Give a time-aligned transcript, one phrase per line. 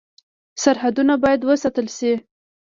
[0.63, 2.13] سرحدونه باید وساتل شي